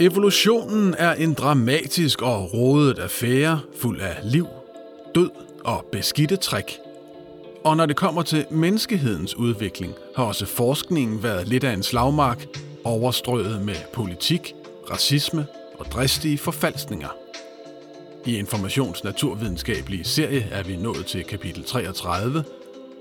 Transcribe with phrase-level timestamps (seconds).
[0.00, 4.46] Evolutionen er en dramatisk og rodet affære, fuld af liv,
[5.14, 5.30] død
[5.64, 6.78] og beskidte træk.
[7.64, 12.46] Og når det kommer til menneskehedens udvikling, har også forskningen været lidt af en slagmark,
[12.84, 14.54] overstrøget med politik,
[14.90, 15.46] racisme
[15.78, 17.08] og dristige forfalskninger.
[18.26, 22.44] I Informations naturvidenskabelige serie er vi nået til kapitel 33.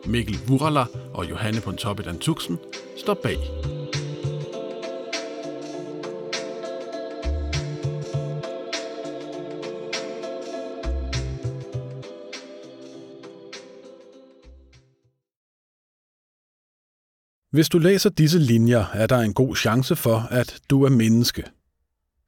[0.06, 2.58] Mikkel Wurala og Johanne Pontoppidan Tuxen
[2.98, 3.38] står bag.
[17.58, 21.44] Hvis du læser disse linjer, er der en god chance for, at du er menneske.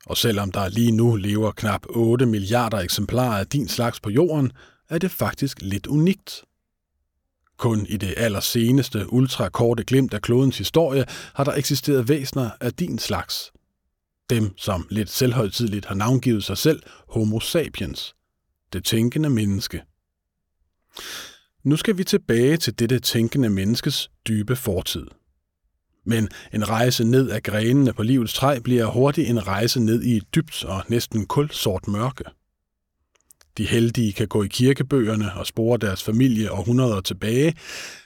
[0.06, 4.52] Og selvom der lige nu lever knap 8 milliarder eksemplarer af din slags på jorden,
[4.90, 6.44] er det faktisk lidt unikt.
[7.58, 13.00] Kun i det allerseneste ultrakorte glimt af klodens historie har der eksisteret væsener af din
[13.00, 13.52] slags.
[14.30, 18.16] Dem, som lidt selvhøjtidligt har navngivet sig selv Homo sapiens,
[18.74, 19.84] det tænkende menneske.
[21.64, 25.06] Nu skal vi tilbage til dette tænkende menneskes dybe fortid.
[26.06, 30.18] Men en rejse ned af grenene på livets træ bliver hurtigt en rejse ned i
[30.18, 32.24] et dybt og næsten kulsort mørke.
[33.58, 37.54] De heldige kan gå i kirkebøgerne og spore deres familie århundreder tilbage,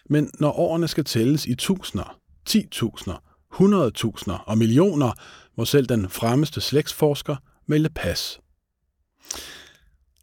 [0.09, 5.11] men når årene skal tælles i tusinder, titusinder, hundredtusinder og millioner,
[5.57, 7.35] må selv den fremmeste slægtsforsker
[7.67, 8.39] melde pas.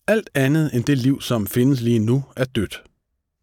[0.06, 2.82] Alt andet end det liv, som findes lige nu, er dødt.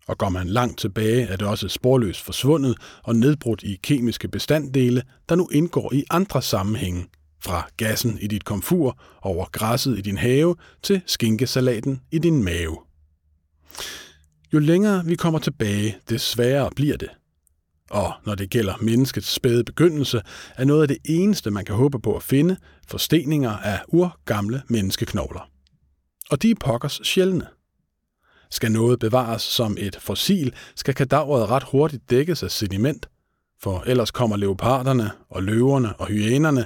[0.07, 5.03] Og går man langt tilbage, er det også sporløst forsvundet og nedbrudt i kemiske bestanddele,
[5.29, 7.05] der nu indgår i andre sammenhænge.
[7.43, 12.77] Fra gassen i dit komfur, over græsset i din have, til skinkesalaten i din mave.
[14.53, 17.09] Jo længere vi kommer tilbage, des sværere bliver det.
[17.89, 20.21] Og når det gælder menneskets spæde begyndelse,
[20.55, 25.49] er noget af det eneste, man kan håbe på at finde, forsteninger af urgamle menneskeknogler.
[26.29, 27.47] Og de er pokkers sjældne.
[28.51, 33.09] Skal noget bevares som et fossil, skal kadaveret ret hurtigt dækkes af sediment,
[33.61, 36.65] for ellers kommer leoparderne og løverne og hyænerne,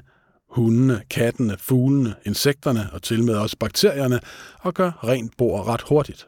[0.50, 4.20] hundene, kattene, fuglene, insekterne og til med også bakterierne
[4.60, 6.28] og gør rent bord ret hurtigt.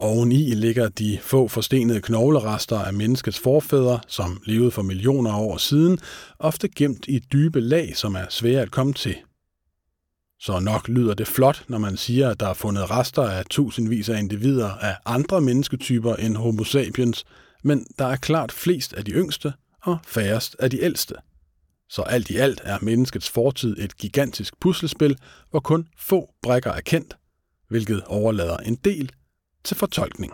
[0.00, 5.56] Oveni ligger de få forstenede knoglerester af menneskets forfædre, som levede for millioner af år
[5.56, 5.98] siden,
[6.38, 9.16] ofte gemt i dybe lag, som er svære at komme til.
[10.40, 14.08] Så nok lyder det flot, når man siger, at der er fundet rester af tusindvis
[14.08, 17.24] af individer af andre mennesketyper end Homo sapiens,
[17.64, 19.52] men der er klart flest af de yngste
[19.82, 21.14] og færrest af de ældste.
[21.88, 25.18] Så alt i alt er menneskets fortid et gigantisk puslespil,
[25.50, 27.16] hvor kun få brækker er kendt,
[27.68, 29.12] hvilket overlader en del
[29.64, 30.32] til fortolkning.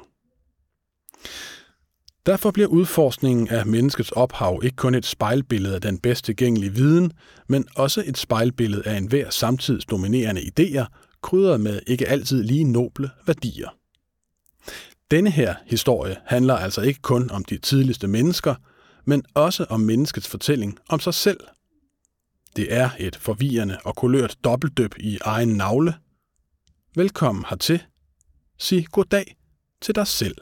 [2.27, 7.13] Derfor bliver udforskningen af menneskets ophav ikke kun et spejlbillede af den bedst tilgængelige viden,
[7.49, 10.85] men også et spejlbillede af enhver samtids dominerende idéer,
[11.23, 13.69] krydret med ikke altid lige noble værdier.
[15.11, 18.55] Denne her historie handler altså ikke kun om de tidligste mennesker,
[19.05, 21.41] men også om menneskets fortælling om sig selv.
[22.57, 25.95] Det er et forvirrende og kulørt dobbeltdøb i egen navle.
[26.97, 27.83] Velkommen hertil.
[28.59, 29.37] Sig goddag
[29.81, 30.37] til dig selv.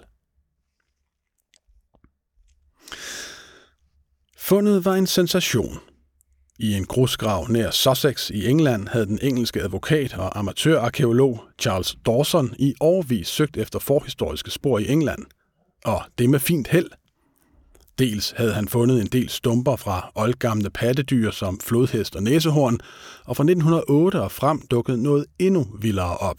[4.39, 5.79] Fundet var en sensation.
[6.59, 12.55] I en grusgrav nær Sussex i England havde den engelske advokat og amatørarkeolog Charles Dawson
[12.59, 15.25] i årvis søgt efter forhistoriske spor i England.
[15.85, 16.91] Og det med fint held.
[17.99, 22.79] Dels havde han fundet en del stumper fra oldgamle pattedyr som flodhest og næsehorn,
[23.25, 26.39] og fra 1908 og frem dukkede noget endnu vildere op.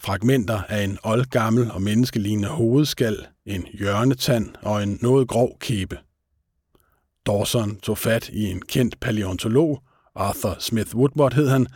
[0.00, 5.98] Fragmenter af en oldgammel og menneskelignende hovedskal, en hjørnetand og en noget grov kæbe–
[7.26, 9.82] Dawson tog fat i en kendt paleontolog,
[10.14, 11.66] Arthur Smith Woodward hed han,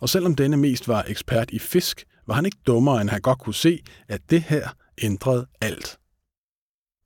[0.00, 3.38] og selvom denne mest var ekspert i fisk, var han ikke dummere, end han godt
[3.38, 4.68] kunne se, at det her
[5.02, 5.98] ændrede alt.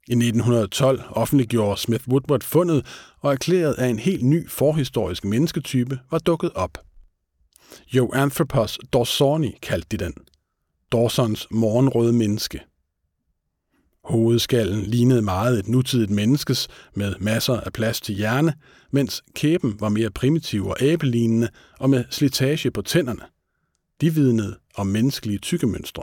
[0.08, 2.86] I 1912 offentliggjorde Smith Woodward fundet
[3.20, 6.78] og erklærede, at en helt ny forhistorisk mennesketype var dukket op.
[7.92, 10.14] Joanthropos dawsoni kaldte de den.
[10.92, 12.60] Dawsons morgenrøde menneske–
[14.06, 18.54] Hovedskallen lignede meget et nutidigt menneskes med masser af plads til hjerne,
[18.90, 21.48] mens kæben var mere primitiv og æbelignende
[21.78, 23.22] og med slitage på tænderne.
[24.00, 26.02] De vidnede om menneskelige tykkemønstre.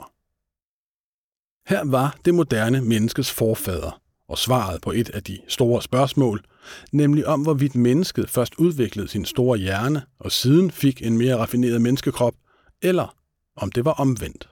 [1.68, 6.44] Her var det moderne menneskes forfader, og svaret på et af de store spørgsmål,
[6.92, 11.80] nemlig om hvorvidt mennesket først udviklede sin store hjerne og siden fik en mere raffineret
[11.80, 12.34] menneskekrop,
[12.82, 13.16] eller
[13.56, 14.48] om det var omvendt.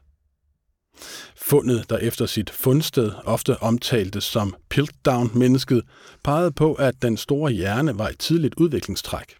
[1.37, 5.83] Fundet, der efter sit fundsted ofte omtaltes som Piltdown-mennesket,
[6.25, 9.37] pegede på, at den store hjerne var et tidligt udviklingstræk.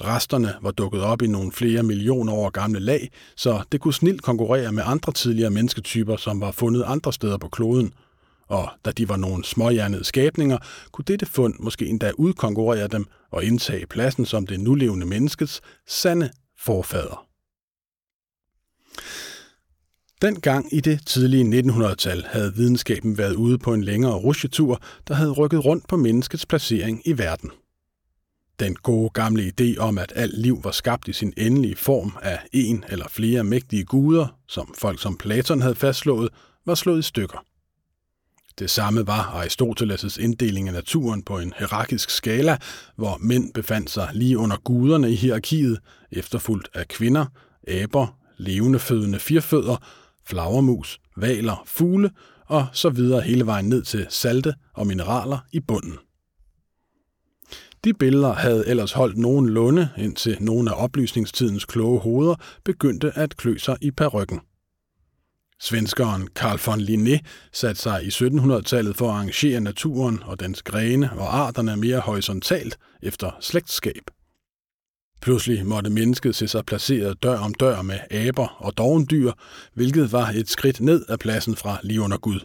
[0.00, 4.22] Resterne var dukket op i nogle flere millioner år gamle lag, så det kunne snilt
[4.22, 7.92] konkurrere med andre tidligere mennesketyper, som var fundet andre steder på kloden.
[8.46, 10.58] Og da de var nogle småhjernede skabninger,
[10.92, 16.30] kunne dette fund måske endda udkonkurrere dem og indtage pladsen som det nulevende menneskets sande
[16.58, 17.26] forfader.
[20.22, 25.30] Dengang i det tidlige 1900-tal havde videnskaben været ude på en længere rusjetur, der havde
[25.30, 27.50] rykket rundt på menneskets placering i verden.
[28.60, 32.38] Den gode gamle idé om, at alt liv var skabt i sin endelige form af
[32.52, 36.28] en eller flere mægtige guder, som folk som Platon havde fastslået,
[36.66, 37.44] var slået i stykker.
[38.58, 42.58] Det samme var Aristoteles' inddeling af naturen på en hierarkisk skala,
[42.96, 45.78] hvor mænd befandt sig lige under guderne i hierarkiet,
[46.12, 47.26] efterfulgt af kvinder,
[47.68, 52.10] aber, levende fødende firfødder, flagermus, valer, fugle
[52.46, 55.98] og så videre hele vejen ned til salte og mineraler i bunden.
[57.84, 62.34] De billeder havde ellers holdt nogen lunde, indtil nogle af oplysningstidens kloge hoveder
[62.64, 64.40] begyndte at klø sig i perrykken.
[65.60, 67.18] Svenskeren Carl von Linné
[67.52, 72.78] satte sig i 1700-tallet for at arrangere naturen og dens grene og arterne mere horisontalt
[73.02, 74.10] efter slægtskab.
[75.22, 79.32] Pludselig måtte mennesket se sig placeret dør om dør med aber og dovendyr,
[79.74, 82.40] hvilket var et skridt ned af pladsen fra lige under Gud.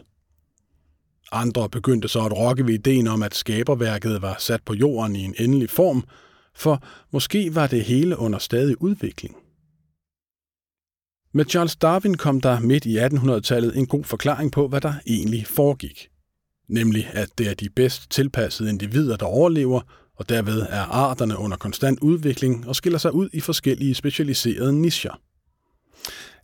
[1.32, 5.24] Andre begyndte så at rokke ved ideen om, at skaberværket var sat på jorden i
[5.24, 6.04] en endelig form,
[6.54, 6.82] for
[7.12, 9.36] måske var det hele under stadig udvikling.
[11.34, 15.46] Med Charles Darwin kom der midt i 1800-tallet en god forklaring på, hvad der egentlig
[15.46, 16.08] foregik.
[16.68, 19.80] Nemlig, at det er de bedst tilpassede individer, der overlever,
[20.18, 25.20] og derved er arterne under konstant udvikling og skiller sig ud i forskellige specialiserede nischer.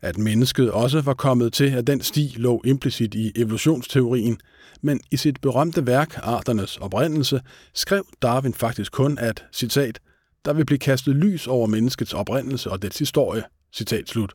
[0.01, 4.41] At mennesket også var kommet til, at den sti lå implicit i evolutionsteorien,
[4.83, 7.41] men i sit berømte værk Arternes oprindelse
[7.75, 10.01] skrev Darwin faktisk kun, at, citat,
[10.45, 13.43] der vil blive kastet lys over menneskets oprindelse og dets historie,
[13.75, 14.33] citat slut,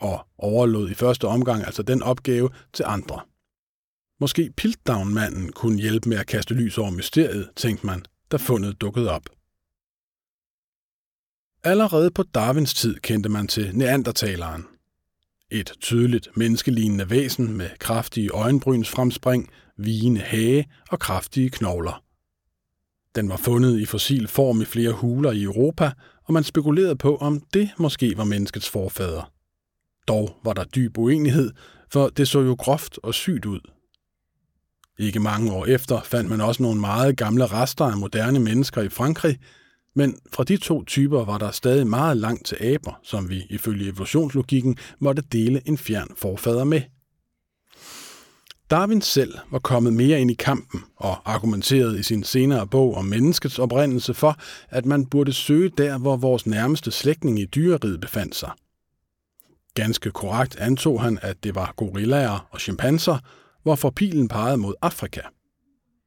[0.00, 3.20] og overlod i første omgang altså den opgave til andre.
[4.20, 9.10] Måske Piltdown-manden kunne hjælpe med at kaste lys over mysteriet, tænkte man, da fundet dukkede
[9.10, 9.22] op.
[11.64, 14.66] Allerede på Darwins tid kendte man til neandertaleren.
[15.50, 22.02] Et tydeligt menneskelignende væsen med kraftige øjenbryns fremspring, vigende hage og kraftige knogler.
[23.14, 25.92] Den var fundet i fossil form i flere huler i Europa,
[26.24, 29.32] og man spekulerede på, om det måske var menneskets forfader.
[30.08, 31.50] Dog var der dyb uenighed,
[31.88, 33.60] for det så jo groft og sygt ud.
[34.98, 38.88] Ikke mange år efter fandt man også nogle meget gamle rester af moderne mennesker i
[38.88, 39.38] Frankrig,
[39.94, 43.88] men fra de to typer var der stadig meget langt til aber, som vi ifølge
[43.88, 46.80] evolutionslogikken måtte dele en fjern forfader med.
[48.70, 53.04] Darwin selv var kommet mere ind i kampen og argumenterede i sin senere bog om
[53.04, 54.36] menneskets oprindelse for,
[54.68, 58.50] at man burde søge der, hvor vores nærmeste slægtning i dyreriget befandt sig.
[59.74, 63.18] Ganske korrekt antog han, at det var gorillaer og chimpanser,
[63.66, 65.20] hvorfor pilen pegede mod Afrika.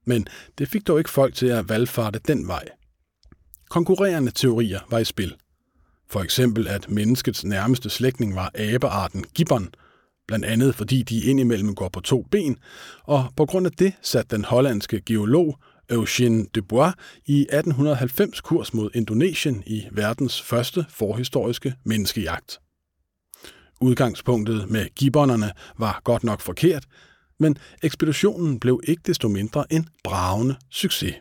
[0.06, 0.28] Men
[0.58, 2.66] det fik dog ikke folk til at valgfarte den vej.
[3.70, 5.36] Konkurrerende teorier var i spil.
[6.10, 9.70] For eksempel, at menneskets nærmeste slægtning var abearten gibbon,
[10.28, 12.58] blandt andet fordi de indimellem går på to ben,
[13.04, 15.60] og på grund af det satte den hollandske geolog
[15.92, 16.94] Eugène Dubois
[17.26, 22.60] i 1890 kurs mod Indonesien i verdens første forhistoriske menneskejagt.
[23.82, 26.86] Udgangspunktet med gibbonerne var godt nok forkert,
[27.40, 31.16] men ekspeditionen blev ikke desto mindre en bravende succes.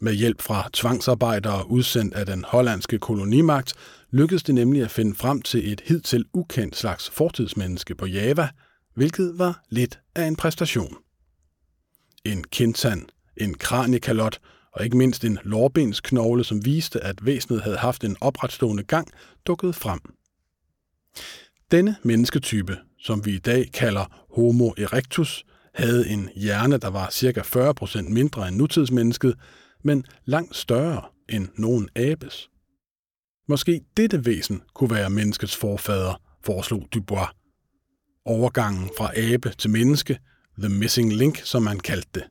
[0.00, 3.74] Med hjælp fra tvangsarbejdere udsendt af den hollandske kolonimagt
[4.10, 8.48] lykkedes det nemlig at finde frem til et hidtil ukendt slags fortidsmenneske på Java,
[8.94, 10.96] hvilket var lidt af en præstation.
[12.24, 14.38] En kintan, en kranikalot
[14.72, 19.08] og ikke mindst en lårbensknogle, som viste, at væsenet havde haft en opretstående gang,
[19.46, 20.00] dukkede frem.
[21.70, 25.44] Denne mennesketype, som vi i dag kalder Homo erectus,
[25.74, 27.40] havde en hjerne, der var ca.
[27.40, 29.34] 40% mindre end nutidsmennesket,
[29.84, 32.50] men langt større end nogen abes.
[33.48, 37.28] Måske dette væsen kunne være menneskets forfader, foreslog Dubois.
[38.24, 40.18] Overgangen fra abe til menneske,
[40.58, 42.24] the missing link, som man kaldte det.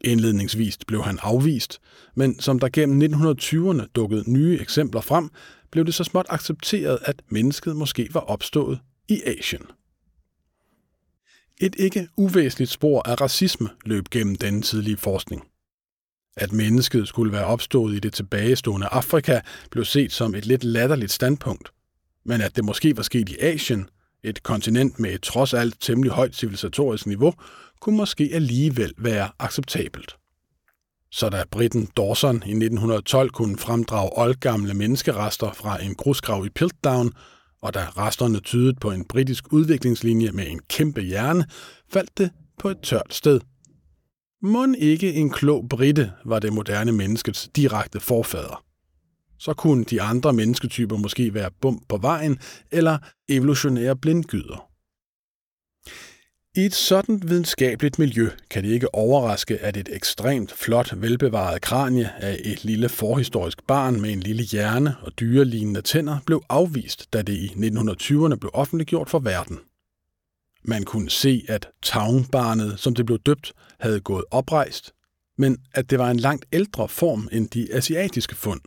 [0.00, 1.78] Indledningsvis blev han afvist,
[2.14, 5.30] men som der gennem 1920'erne dukkede nye eksempler frem,
[5.70, 9.62] blev det så småt accepteret, at mennesket måske var opstået i Asien.
[11.60, 15.48] Et ikke uvæsentligt spor af racisme løb gennem denne tidlige forskning.
[16.36, 21.12] At mennesket skulle være opstået i det tilbagestående Afrika blev set som et lidt latterligt
[21.12, 21.72] standpunkt,
[22.24, 23.88] men at det måske var sket i Asien,
[24.22, 27.34] et kontinent med et trods alt temmelig højt civilisatorisk niveau,
[27.80, 30.16] kunne måske alligevel være acceptabelt.
[31.10, 37.12] Så da britten Dawson i 1912 kunne fremdrage oldgamle menneskerester fra en grusgrav i Piltdown,
[37.62, 41.46] og da resterne tydede på en britisk udviklingslinje med en kæmpe hjerne,
[41.92, 43.40] faldt det på et tørt sted.
[44.42, 48.64] Mund ikke en klog britte var det moderne menneskets direkte forfader.
[49.38, 52.38] Så kunne de andre mennesketyper måske være bump på vejen
[52.70, 52.98] eller
[53.28, 54.70] evolutionære blindgyder.
[56.56, 62.12] I et sådan videnskabeligt miljø kan det ikke overraske, at et ekstremt flot, velbevaret kranie
[62.16, 67.22] af et lille forhistorisk barn med en lille hjerne og dyrelignende tænder blev afvist, da
[67.22, 69.58] det i 1920'erne blev offentliggjort for verden.
[70.64, 74.92] Man kunne se, at tavnbarnet, som det blev døbt, havde gået oprejst,
[75.38, 78.60] men at det var en langt ældre form end de asiatiske fund.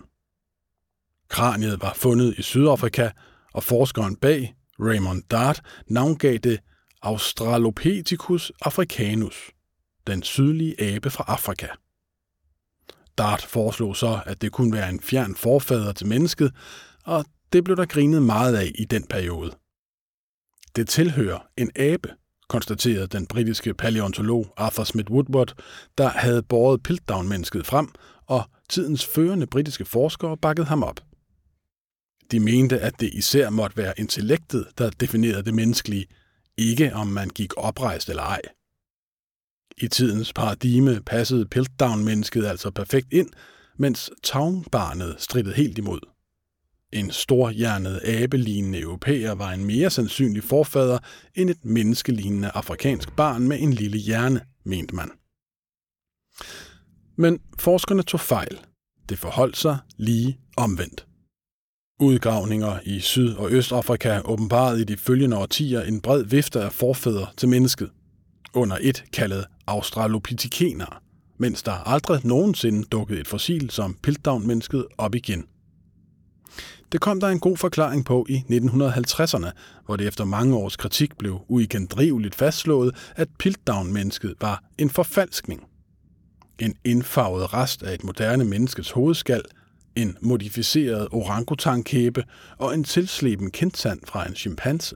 [1.29, 3.09] Kraniet var fundet i Sydafrika,
[3.53, 6.59] og forskeren bag, Raymond Dart, navngav det
[7.01, 9.51] Australopithecus africanus,
[10.07, 11.67] den sydlige abe fra Afrika.
[13.17, 16.51] Dart foreslog så, at det kunne være en fjern forfader til mennesket,
[17.05, 19.51] og det blev der grinet meget af i den periode.
[20.75, 22.13] Det tilhører en abe,
[22.47, 25.53] konstaterede den britiske paleontolog Arthur Smith Woodward,
[25.97, 27.87] der havde båret Piltdown-mennesket frem,
[28.25, 30.99] og tidens førende britiske forskere bakkede ham op.
[32.31, 36.05] De mente, at det især måtte være intellektet, der definerede det menneskelige,
[36.59, 38.41] ikke om man gik oprejst eller ej.
[39.77, 43.29] I tidens paradigme passede Piltdown-mennesket altså perfekt ind,
[43.77, 45.99] mens Taungbarnet strittede helt imod.
[46.93, 50.99] En storhjernet abelignende europæer var en mere sandsynlig forfader
[51.35, 55.11] end et menneskelignende afrikansk barn med en lille hjerne, mente man.
[57.15, 58.59] Men forskerne tog fejl.
[59.09, 61.08] Det forholdt sig lige omvendt.
[62.01, 67.27] Udgravninger i Syd- og Østafrika åbenbarede i de følgende årtier en bred vifte af forfædre
[67.37, 67.89] til mennesket,
[68.53, 71.01] under et kaldet Australopitheciner,
[71.37, 75.45] mens der aldrig nogensinde dukkede et fossil som Piltdown-mennesket op igen.
[76.91, 79.49] Det kom der en god forklaring på i 1950'erne,
[79.85, 85.63] hvor det efter mange års kritik blev uigendriveligt fastslået, at Piltdown-mennesket var en forfalskning.
[86.59, 89.41] En indfarvet rest af et moderne menneskets hovedskal–
[90.01, 92.23] en modificeret orangutankæbe
[92.57, 94.95] og en tilsleben kendsand fra en chimpanse.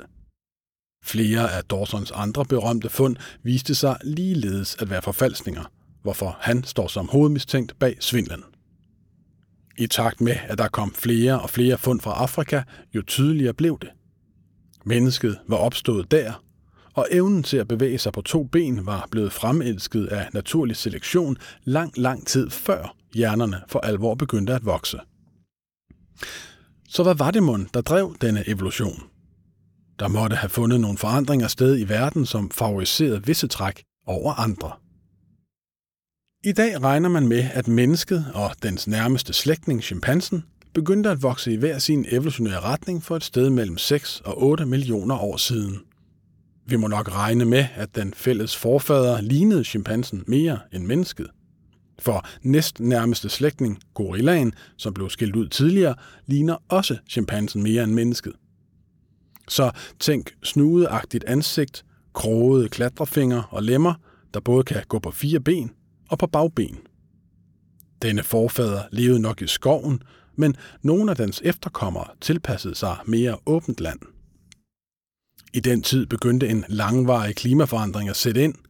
[1.03, 6.87] Flere af Dawsons andre berømte fund viste sig ligeledes at være forfalskninger, hvorfor han står
[6.87, 8.43] som hovedmistænkt bag svindlen.
[9.77, 12.61] I takt med, at der kom flere og flere fund fra Afrika,
[12.95, 13.89] jo tydeligere blev det.
[14.85, 16.43] Mennesket var opstået der,
[16.93, 21.37] og evnen til at bevæge sig på to ben var blevet fremelsket af naturlig selektion
[21.63, 24.99] lang, lang tid før hjernerne for alvor begyndte at vokse.
[26.89, 29.03] Så hvad var det mund, der drev denne evolution?
[29.99, 34.71] Der måtte have fundet nogle forandringer sted i verden, som favoriserede visse træk over andre.
[36.43, 41.53] I dag regner man med, at mennesket og dens nærmeste slægtning, chimpansen, begyndte at vokse
[41.53, 45.79] i hver sin evolutionære retning for et sted mellem 6 og 8 millioner år siden.
[46.65, 51.27] Vi må nok regne med, at den fælles forfader lignede chimpansen mere end mennesket–
[51.99, 57.93] for næst nærmeste slægtning, gorillaen, som blev skilt ud tidligere, ligner også chimpansen mere end
[57.93, 58.33] mennesket.
[59.47, 63.93] Så tænk snudeagtigt ansigt, krogede klatrefinger og lemmer,
[64.33, 65.71] der både kan gå på fire ben
[66.09, 66.77] og på bagben.
[68.01, 70.01] Denne forfader levede nok i skoven,
[70.35, 73.99] men nogle af dens efterkommere tilpassede sig mere åbent land.
[75.53, 78.55] I den tid begyndte en langvarig klimaforandring at sætte ind–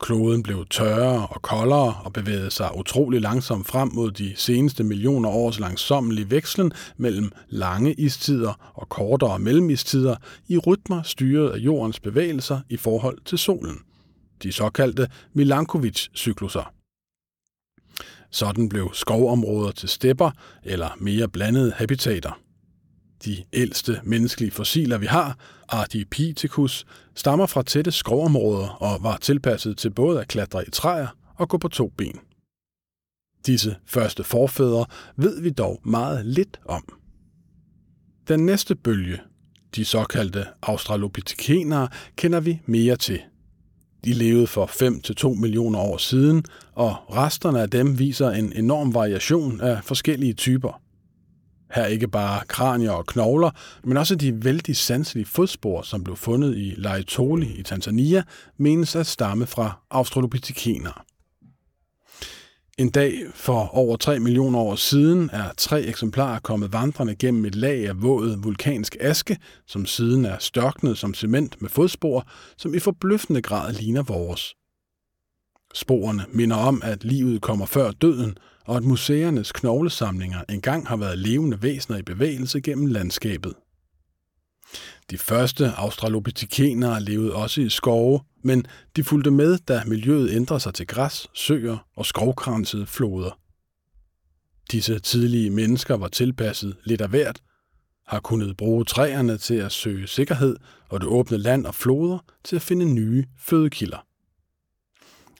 [0.00, 5.28] Kloden blev tørre og koldere og bevægede sig utrolig langsomt frem mod de seneste millioner
[5.28, 10.16] års langsommelige vekslen mellem lange istider og kortere mellemistider
[10.48, 13.78] i rytmer styret af jordens bevægelser i forhold til solen.
[14.42, 16.72] De såkaldte Milankovic-cykluser.
[18.30, 20.30] Sådan blev skovområder til stepper
[20.64, 22.40] eller mere blandede habitater.
[23.24, 29.90] De ældste menneskelige fossiler, vi har, Ardipithecus, stammer fra tætte skovområder og var tilpasset til
[29.90, 32.18] både at klatre i træer og gå på to ben.
[33.46, 34.86] Disse første forfædre
[35.16, 36.84] ved vi dog meget lidt om.
[38.28, 39.18] Den næste bølge,
[39.76, 43.20] de såkaldte australopitheciner, kender vi mere til.
[44.04, 44.66] De levede for
[45.36, 50.80] 5-2 millioner år siden, og resterne af dem viser en enorm variation af forskellige typer–
[51.70, 53.50] her ikke bare kranier og knogler,
[53.84, 58.22] men også de vældig sanselige fodspor, som blev fundet i Laetoli i Tanzania,
[58.56, 61.04] menes at stamme fra australopitheciner.
[62.78, 67.54] En dag for over 3 millioner år siden er tre eksemplarer kommet vandrende gennem et
[67.54, 72.78] lag af våd vulkansk aske, som siden er størknet som cement med fodspor, som i
[72.78, 74.54] forbløffende grad ligner vores.
[75.74, 78.38] Sporene minder om, at livet kommer før døden,
[78.70, 83.54] og at museernes knoglesamlinger engang har været levende væsener i bevægelse gennem landskabet.
[85.10, 90.74] De første australopitheciner levede også i skove, men de fulgte med, da miljøet ændrede sig
[90.74, 93.38] til græs, søer og skovkransede floder.
[94.70, 97.42] Disse tidlige mennesker var tilpasset lidt af hvert,
[98.06, 100.56] har kunnet bruge træerne til at søge sikkerhed
[100.88, 104.09] og det åbne land og floder til at finde nye fødekilder.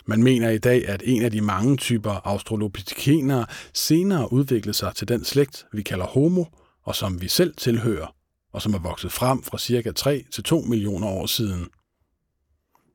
[0.06, 5.08] Man mener i dag, at en af de mange typer australopitheciner senere udviklede sig til
[5.08, 6.44] den slægt, vi kalder Homo,
[6.82, 8.14] og som vi selv tilhører,
[8.52, 9.92] og som er vokset frem fra ca.
[9.92, 11.68] 3 til 2 millioner år siden.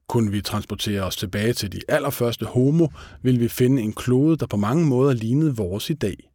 [0.08, 2.88] Kunne vi transportere os tilbage til de allerførste Homo,
[3.22, 6.30] ville vi finde en klode, der på mange måder lignede vores i dag.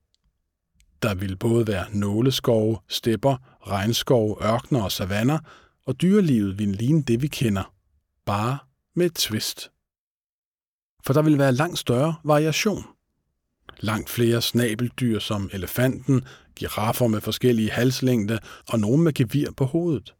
[1.02, 3.36] Der ville både være nåleskove, stepper,
[3.66, 5.38] regnskove, ørkner og savanner,
[5.86, 7.74] og dyrelivet ville ligne det, vi kender,
[8.26, 8.58] bare
[8.96, 9.70] med et twist.
[11.06, 12.84] For der ville være langt større variation.
[13.80, 16.24] Langt flere snabeldyr som elefanten,
[16.56, 18.38] giraffer med forskellige halslængde
[18.68, 20.14] og nogle med gevir på hovedet.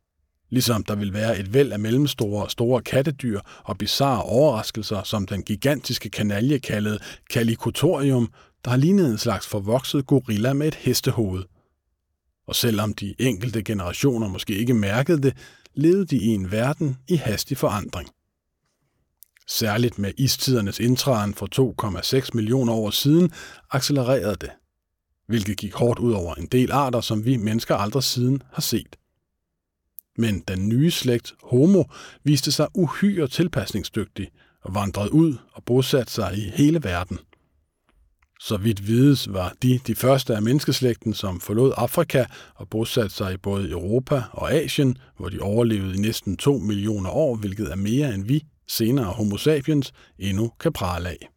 [0.51, 5.27] Ligesom der vil være et væld af mellemstore og store kattedyr og bizarre overraskelser, som
[5.27, 8.33] den gigantiske kanalje kaldet Calicotorium,
[8.65, 11.43] der har lignet en slags forvokset gorilla med et hestehoved.
[12.47, 15.37] Og selvom de enkelte generationer måske ikke mærkede det,
[15.75, 18.09] levede de i en verden i hastig forandring.
[19.53, 21.49] Særligt med istidernes indtræden for
[22.23, 23.33] 2,6 millioner år siden
[23.71, 24.51] accelererede det,
[25.29, 28.97] hvilket gik hårdt ud over en del arter, som vi mennesker aldrig siden har set.
[30.17, 31.85] Men den nye slægt Homo
[32.25, 34.31] viste sig uhyre tilpasningsdygtig
[34.63, 37.19] og vandrede ud og bosatte sig i hele verden.
[38.41, 43.35] Så vidt vides var de de første af menneskeslægten, som forlod Afrika og bosatte sig
[43.35, 47.77] i både Europa og Asien, hvor de overlevede i næsten 2 millioner år, hvilket er
[47.77, 51.29] mere end vi, senere Homo sapiens, endnu kan prale af.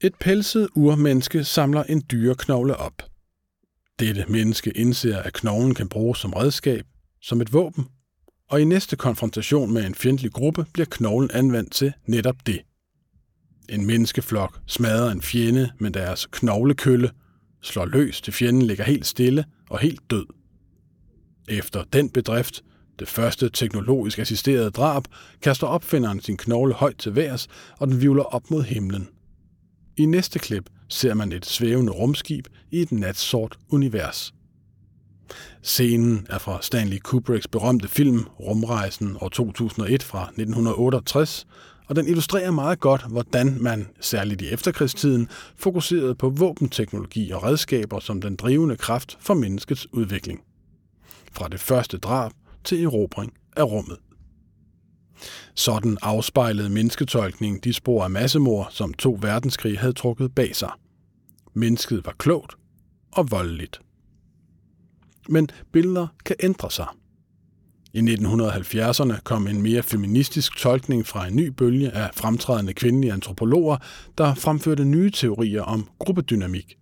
[0.00, 3.02] Et pelset urmenneske samler en dyreknogle op–
[4.02, 6.84] dette menneske indser, at knoglen kan bruges som redskab,
[7.20, 7.86] som et våben,
[8.50, 12.60] og i næste konfrontation med en fjendtlig gruppe bliver knoglen anvendt til netop det.
[13.68, 17.10] En menneskeflok smadrer en fjende med deres knoglekølle,
[17.60, 20.26] slår løs til fjenden ligger helt stille og helt død.
[21.48, 22.62] Efter den bedrift,
[22.98, 25.04] det første teknologisk assisterede drab,
[25.42, 29.08] kaster opfinderen sin knogle højt til værs, og den vivler op mod himlen.
[29.96, 34.34] I næste klip ser man et svævende rumskib i et natsort univers.
[35.62, 41.46] Scenen er fra Stanley Kubricks berømte film Rumrejsen år 2001 fra 1968,
[41.86, 48.00] og den illustrerer meget godt, hvordan man, særligt i efterkrigstiden, fokuserede på våbenteknologi og redskaber
[48.00, 50.40] som den drivende kraft for menneskets udvikling.
[51.32, 52.32] Fra det første drab
[52.64, 53.98] til erobring af rummet.
[55.54, 60.70] Sådan afspejlede mennesketolkningen de spor af massemord, som to verdenskrige havde trukket bag sig.
[61.54, 62.54] Mennesket var klogt
[63.12, 63.80] og voldeligt.
[65.28, 66.86] Men billeder kan ændre sig.
[67.94, 73.76] I 1970'erne kom en mere feministisk tolkning fra en ny bølge af fremtrædende kvindelige antropologer,
[74.18, 76.78] der fremførte nye teorier om gruppedynamik.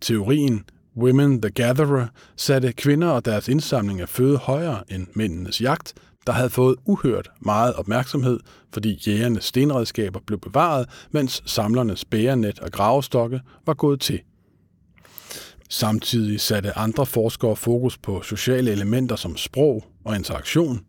[0.00, 0.64] Teorien
[0.96, 2.06] Women the Gatherer
[2.36, 5.94] satte kvinder og deres indsamling af føde højere end mændenes jagt,
[6.26, 8.40] der havde fået uhørt meget opmærksomhed,
[8.72, 14.20] fordi jægernes stenredskaber blev bevaret, mens samlernes bærenet og gravestokke var gået til.
[15.70, 20.80] Samtidig satte andre forskere fokus på sociale elementer som sprog og interaktion,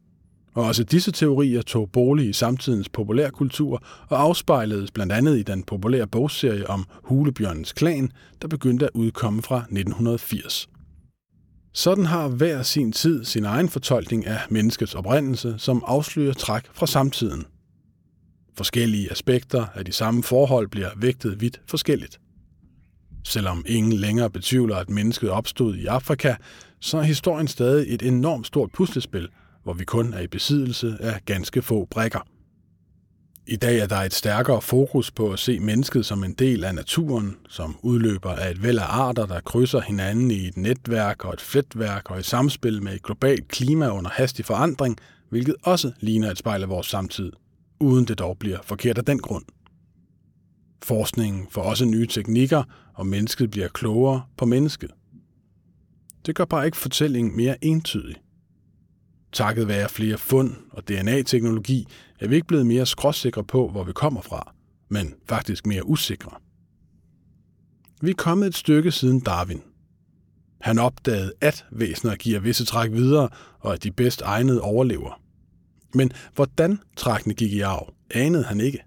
[0.58, 5.64] og også disse teorier tog bolig i samtidens populærkultur og afspejledes blandt andet i den
[5.64, 10.70] populære bogserie om Hulebjørnens klan, der begyndte at udkomme fra 1980.
[11.74, 16.88] Sådan har hver sin tid sin egen fortolkning af menneskets oprindelse, som afslører træk fra
[16.88, 17.46] samtiden.
[18.58, 22.20] Forskellige aspekter af de samme forhold bliver vægtet vidt forskelligt.
[23.24, 26.36] Selvom ingen længere betvivler, at mennesket opstod i Afrika,
[26.80, 29.30] så er historien stadig et enormt stort puslespil,
[29.68, 32.20] hvor vi kun er i besiddelse af ganske få brækker–
[33.50, 36.76] i dag er der et stærkere fokus på at se mennesket som en del af
[36.76, 41.34] naturen, som udløber af et væld af arter, der krydser hinanden i et netværk og
[41.34, 44.98] et fletværk og i samspil med et globalt klima under hastig forandring,
[45.30, 47.32] hvilket også ligner et spejl af vores samtid,
[47.80, 49.46] uden det dog bliver forkert af den grund.
[50.84, 54.92] Forskningen får også nye teknikker, og mennesket bliver klogere på mennesket.
[56.26, 58.16] Det gør bare ikke fortællingen mere entydig.
[59.32, 61.88] Takket være flere fund og DNA-teknologi
[62.20, 64.54] er vi ikke blevet mere skråsikre på, hvor vi kommer fra,
[64.90, 66.32] men faktisk mere usikre.
[68.02, 69.62] Vi er kommet et stykke siden Darwin.
[70.62, 75.22] Han opdagede, at væsener giver visse træk videre, og at de bedst egnede overlever.
[75.94, 78.84] Men hvordan trækkene gik i arv, anede han ikke.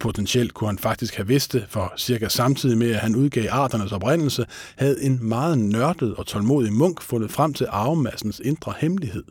[0.00, 3.92] Potentielt kunne han faktisk have vidst det, for cirka samtidig med, at han udgav arternes
[3.92, 9.24] oprindelse, havde en meget nørdet og tålmodig munk fundet frem til arvemassens indre hemmelighed,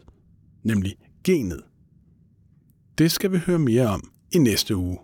[0.63, 1.61] nemlig genet.
[2.97, 4.97] Det skal vi høre mere om i næste uge.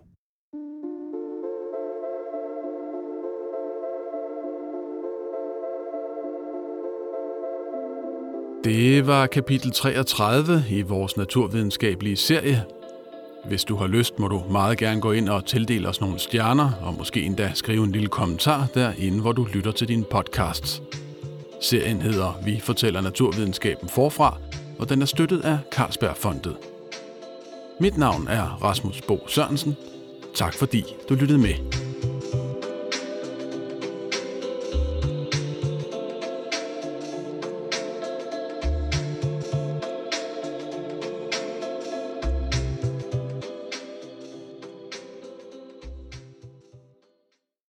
[8.64, 12.64] Det var kapitel 33 i vores naturvidenskabelige serie.
[13.48, 16.70] Hvis du har lyst, må du meget gerne gå ind og tildele os nogle stjerner,
[16.82, 20.82] og måske endda skrive en lille kommentar derinde, hvor du lytter til din podcast.
[21.60, 24.38] Serien hedder Vi fortæller naturvidenskaben forfra,
[24.78, 26.56] og den er støttet af Carlsbergfondet.
[27.80, 29.76] Mit navn er Rasmus Bo Sørensen.
[30.34, 31.85] Tak fordi du lyttede med.